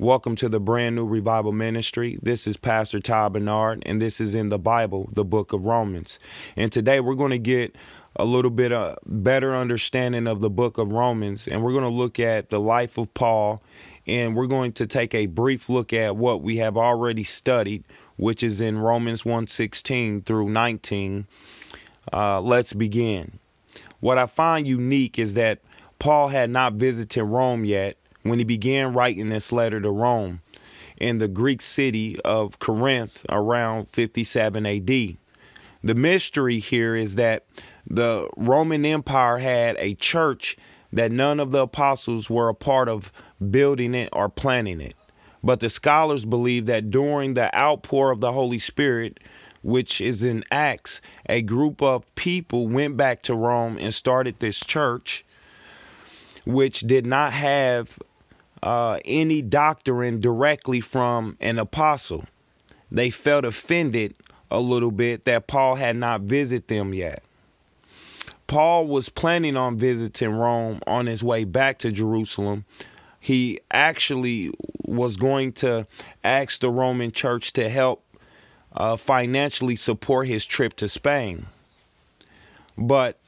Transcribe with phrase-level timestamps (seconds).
[0.00, 2.18] Welcome to the brand new revival ministry.
[2.22, 6.18] This is Pastor Ty Bernard, and this is in the Bible, the book of Romans.
[6.56, 7.76] And today we're going to get
[8.16, 11.90] a little bit of better understanding of the book of Romans, and we're going to
[11.90, 13.62] look at the life of Paul,
[14.06, 17.84] and we're going to take a brief look at what we have already studied,
[18.16, 21.26] which is in Romans 1:16 through 19.
[22.10, 23.38] Uh, let's begin.
[24.00, 25.58] What I find unique is that
[25.98, 30.40] Paul had not visited Rome yet when he began writing this letter to Rome
[30.96, 35.16] in the Greek city of Corinth around 57 AD.
[35.82, 37.46] The mystery here is that
[37.86, 40.56] the Roman Empire had a church
[40.92, 43.10] that none of the apostles were a part of
[43.50, 44.94] building it or planning it.
[45.42, 49.18] But the scholars believe that during the outpour of the Holy Spirit,
[49.62, 54.58] which is in Acts, a group of people went back to Rome and started this
[54.58, 55.24] church,
[56.44, 57.98] which did not have
[58.62, 62.24] uh, any doctrine directly from an apostle.
[62.90, 64.14] They felt offended
[64.50, 67.22] a little bit that Paul had not visited them yet.
[68.46, 72.64] Paul was planning on visiting Rome on his way back to Jerusalem.
[73.20, 74.52] He actually
[74.84, 75.86] was going to
[76.24, 78.04] ask the Roman church to help
[78.72, 81.46] uh, financially support his trip to Spain.
[82.76, 83.20] But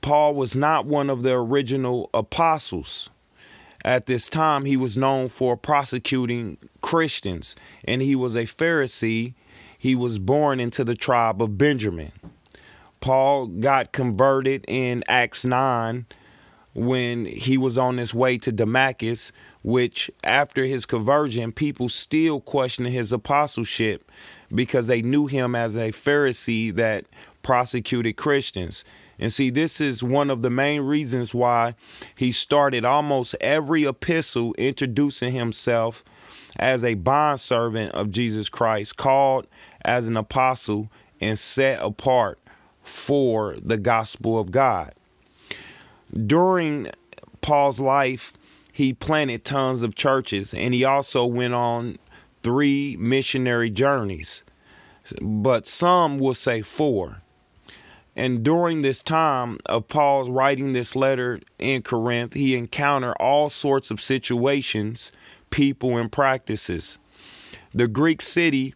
[0.00, 3.10] Paul was not one of the original apostles.
[3.84, 9.34] At this time, he was known for prosecuting Christians, and he was a Pharisee.
[9.78, 12.12] He was born into the tribe of Benjamin.
[13.00, 16.06] Paul got converted in Acts 9
[16.74, 22.88] when he was on his way to Damascus, which after his conversion, people still questioned
[22.88, 24.10] his apostleship
[24.54, 27.04] because they knew him as a Pharisee that
[27.42, 28.84] prosecuted Christians.
[29.18, 31.74] And see, this is one of the main reasons why
[32.14, 36.04] he started almost every epistle introducing himself
[36.56, 39.46] as a bondservant of Jesus Christ, called
[39.84, 42.38] as an apostle and set apart
[42.82, 44.94] for the gospel of God.
[46.26, 46.90] During
[47.40, 48.32] Paul's life,
[48.72, 51.98] he planted tons of churches and he also went on
[52.42, 54.44] three missionary journeys,
[55.20, 57.22] but some will say four.
[58.18, 63.92] And during this time of Paul's writing this letter in Corinth, he encountered all sorts
[63.92, 65.12] of situations,
[65.50, 66.98] people, and practices.
[67.72, 68.74] The Greek city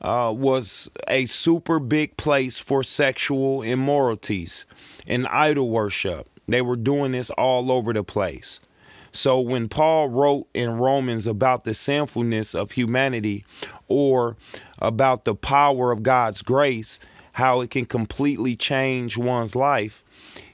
[0.00, 4.64] uh, was a super big place for sexual immoralities
[5.06, 6.26] and idol worship.
[6.48, 8.58] They were doing this all over the place.
[9.12, 13.44] So when Paul wrote in Romans about the sinfulness of humanity
[13.86, 14.38] or
[14.78, 16.98] about the power of God's grace,
[17.38, 20.02] how it can completely change one's life.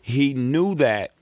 [0.02, 1.12] He knew that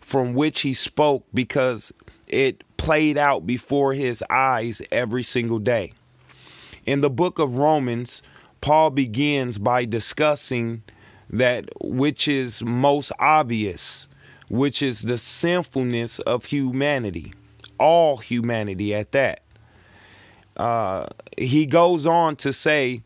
[0.00, 1.92] from which he spoke because
[2.26, 5.92] it played out before his eyes every single day.
[6.86, 8.22] In the book of Romans,
[8.62, 10.82] Paul begins by discussing
[11.28, 14.08] that which is most obvious,
[14.48, 17.34] which is the sinfulness of humanity,
[17.78, 19.42] all humanity at that.
[20.56, 23.02] Uh, he goes on to say,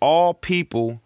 [0.00, 1.00] all people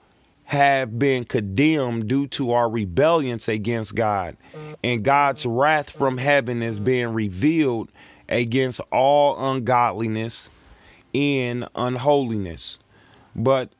[0.47, 4.37] have been condemned due to our rebellions against God.
[4.83, 7.91] And God's wrath from heaven is being revealed
[8.29, 10.49] against all ungodliness
[11.12, 12.79] and unholiness.
[13.35, 13.71] But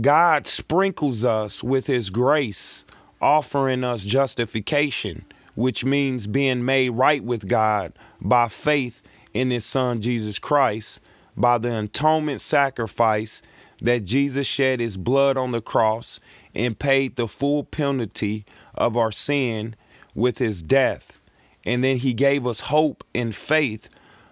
[0.00, 2.84] God sprinkles us with his grace,
[3.20, 9.00] offering us justification, which means being made right with God by faith
[9.32, 10.98] in his son Jesus Christ,
[11.36, 13.42] by the atonement sacrifice
[13.80, 16.20] that Jesus shed his blood on the cross
[16.54, 19.74] and paid the full penalty of our sin
[20.14, 21.18] with his death.
[21.64, 23.88] And then he gave us hope and faith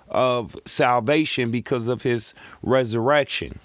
[0.08, 3.58] of salvation because of his resurrection.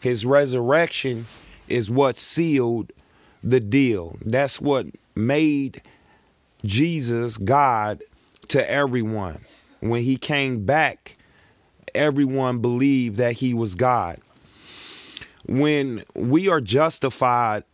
[0.00, 1.26] His resurrection
[1.66, 2.92] is what sealed
[3.42, 4.16] the deal.
[4.24, 5.82] That's what made
[6.64, 8.02] Jesus God
[8.48, 9.44] to everyone.
[9.80, 11.16] When he came back,
[11.94, 14.20] everyone believed that he was God
[15.48, 17.64] when we are justified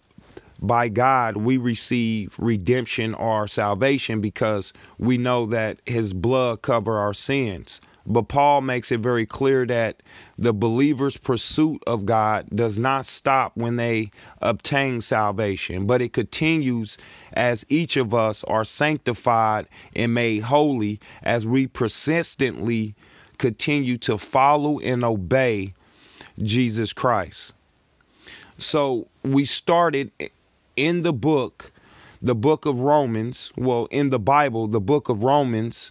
[0.60, 7.12] by God, we receive redemption or salvation because we know that his blood cover our
[7.12, 7.80] sins.
[8.06, 10.02] But Paul makes it very clear that
[10.36, 14.10] the believer's pursuit of God does not stop when they
[14.42, 16.98] obtain salvation, but it continues
[17.32, 19.66] as each of us are sanctified
[19.96, 22.94] and made holy as we persistently
[23.38, 25.72] continue to follow and obey
[26.42, 27.54] Jesus Christ.
[28.58, 30.12] So we started
[30.76, 31.72] in the book,
[32.22, 35.90] the book of Romans, well, in the Bible, the book of Romans,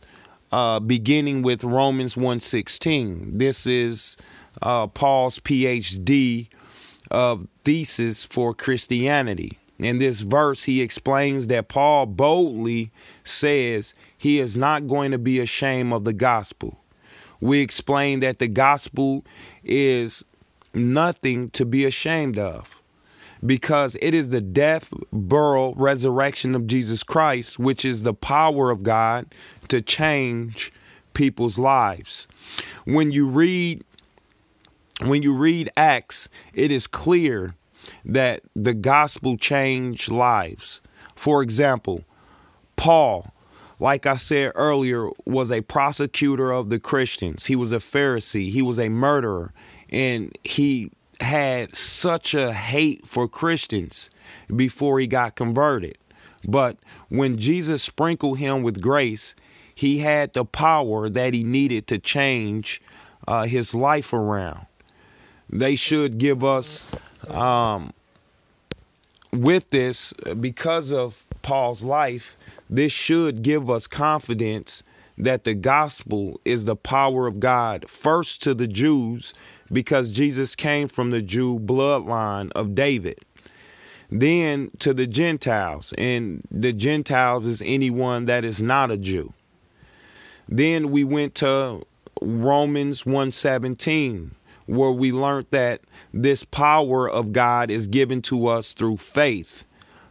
[0.51, 3.37] uh, beginning with Romans 1:16.
[3.37, 4.17] This is
[4.61, 6.47] uh, Paul's PhD
[7.11, 9.57] of thesis for Christianity.
[9.79, 12.91] In this verse, he explains that Paul boldly
[13.25, 16.79] says he is not going to be ashamed of the gospel.
[17.41, 19.25] We explain that the gospel
[19.63, 20.23] is
[20.73, 22.69] nothing to be ashamed of
[23.45, 28.83] because it is the death, burial, resurrection of Jesus Christ, which is the power of
[28.83, 29.25] God
[29.67, 30.71] to change
[31.13, 32.27] people's lives.
[32.85, 33.83] When you read
[35.01, 37.55] when you read Acts, it is clear
[38.05, 40.81] that the gospel changed lives.
[41.15, 42.03] For example,
[42.75, 43.33] Paul,
[43.79, 47.45] like I said earlier, was a prosecutor of the Christians.
[47.45, 49.51] He was a Pharisee, he was a murderer,
[49.93, 50.91] and he
[51.21, 54.09] had such a hate for Christians
[54.53, 55.97] before he got converted.
[56.45, 56.77] But
[57.09, 59.35] when Jesus sprinkled him with grace,
[59.73, 62.81] he had the power that he needed to change
[63.27, 64.65] uh, his life around.
[65.49, 66.87] They should give us,
[67.29, 67.93] um,
[69.31, 72.35] with this, because of Paul's life,
[72.69, 74.83] this should give us confidence
[75.17, 79.33] that the gospel is the power of God, first to the Jews,
[79.71, 83.19] because Jesus came from the Jew bloodline of David.
[84.09, 89.33] Then to the Gentiles, and the Gentiles is anyone that is not a Jew.
[90.47, 91.81] Then we went to
[92.21, 95.81] Romans 117 where we learned that
[96.13, 99.63] this power of God is given to us through faith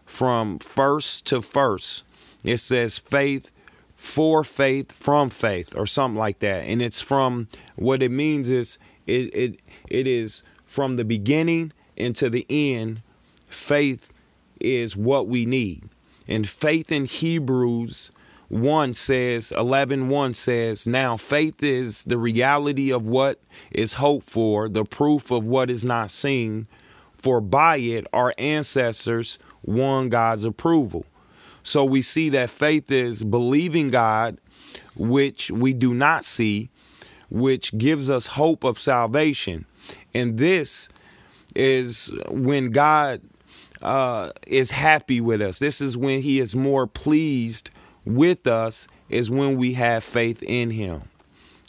[0.05, 2.03] from first to first.
[2.45, 3.51] It says faith
[4.03, 6.65] for faith from faith or something like that.
[6.65, 7.47] And it's from
[7.77, 8.77] what it means is
[9.07, 13.01] it it it is from the beginning into the end
[13.47, 14.13] faith
[14.61, 15.89] is what we need.
[16.27, 18.11] And faith in hebrews
[18.49, 23.39] 1 says 11 1 says now faith is the reality of what
[23.71, 26.67] is hoped for the proof of what is not seen
[27.17, 31.07] for by it our ancestors won god's approval
[31.63, 34.39] so we see that faith is believing God,
[34.97, 36.71] which we do not see,
[37.31, 39.65] which gives us hope of salvation.
[40.15, 40.89] And this
[41.55, 43.21] is when God
[43.81, 45.59] uh, is happy with us.
[45.59, 47.71] This is when He is more pleased
[48.05, 51.03] with us, is when we have faith in Him.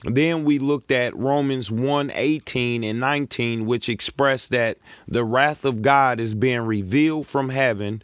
[0.05, 5.81] Then we looked at Romans 1 18 and 19, which express that the wrath of
[5.81, 8.01] God is being revealed from heaven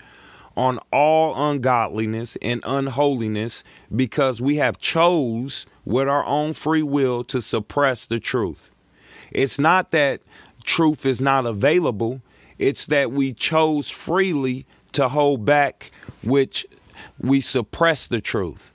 [0.59, 3.63] on all ungodliness and unholiness
[3.95, 8.69] because we have chose with our own free will to suppress the truth.
[9.31, 10.19] It's not that
[10.65, 12.21] truth is not available,
[12.57, 15.91] it's that we chose freely to hold back
[16.23, 16.65] which
[17.21, 18.73] we suppress the truth.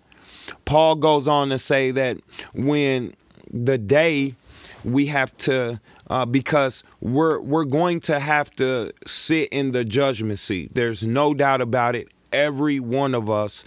[0.65, 2.17] Paul goes on to say that
[2.55, 3.15] when
[3.53, 4.37] the day
[4.85, 10.39] we have to uh, because we're we're going to have to sit in the judgment
[10.39, 10.75] seat.
[10.75, 12.09] There's no doubt about it.
[12.33, 13.65] Every one of us,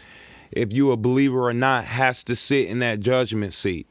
[0.52, 3.88] if you a believer or not, has to sit in that judgment seat.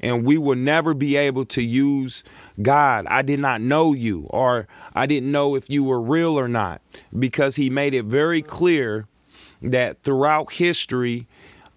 [0.00, 2.24] And we will never be able to use
[2.60, 3.06] God.
[3.06, 6.82] I did not know you, or I didn't know if you were real or not,
[7.16, 9.06] because He made it very clear
[9.62, 11.28] that throughout history,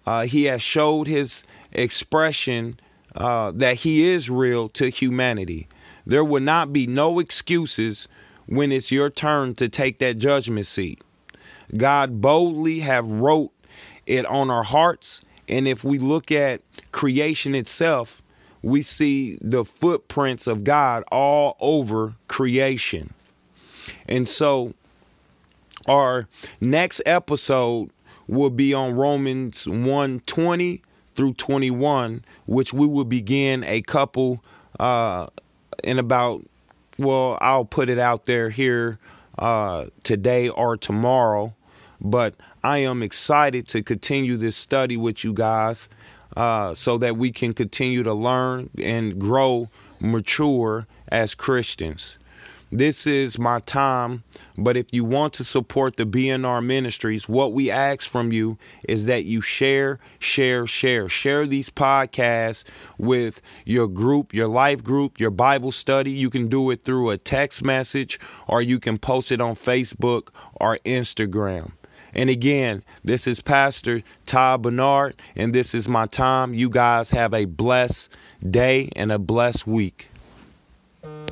[0.06, 2.80] uh, He has showed His expression
[3.16, 5.68] uh, that He is real to humanity.
[6.06, 8.08] There will not be no excuses
[8.46, 11.02] when it's your turn to take that judgment seat.
[11.76, 13.50] God boldly have wrote
[14.06, 16.60] it on our hearts, and if we look at
[16.92, 18.22] creation itself,
[18.62, 23.12] we see the footprints of God all over creation.
[24.08, 24.74] And so
[25.86, 26.28] our
[26.60, 27.90] next episode
[28.26, 30.82] will be on Romans 120
[31.16, 34.44] through 21, which we will begin a couple
[34.78, 35.26] uh,
[35.82, 36.44] in about,
[36.98, 38.98] well, I'll put it out there here
[39.38, 41.54] uh, today or tomorrow.
[42.00, 45.88] But I am excited to continue this study with you guys
[46.36, 52.18] uh, so that we can continue to learn and grow mature as Christians.
[52.72, 54.24] This is my time.
[54.58, 58.58] But if you want to support the BNR ministries, what we ask from you
[58.88, 61.08] is that you share, share, share.
[61.08, 62.64] Share these podcasts
[62.98, 66.10] with your group, your life group, your Bible study.
[66.10, 68.18] You can do it through a text message
[68.48, 71.70] or you can post it on Facebook or Instagram.
[72.14, 76.54] And again, this is Pastor Todd Bernard, and this is my time.
[76.54, 78.10] You guys have a blessed
[78.50, 80.08] day and a blessed week.